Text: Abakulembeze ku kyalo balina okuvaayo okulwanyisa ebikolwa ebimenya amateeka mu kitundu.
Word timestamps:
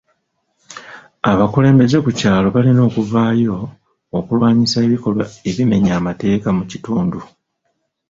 Abakulembeze 1.31 1.97
ku 2.03 2.09
kyalo 2.19 2.47
balina 2.55 2.81
okuvaayo 2.89 3.55
okulwanyisa 4.17 4.77
ebikolwa 4.85 5.25
ebimenya 5.49 5.91
amateeka 5.99 6.47
mu 6.57 6.63
kitundu. 6.71 7.19